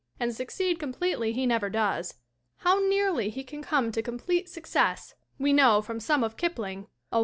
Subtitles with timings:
[0.19, 2.15] And succeed completely he never does.
[2.57, 7.19] How nearly he can come to complete success we know from some of Kipling, O.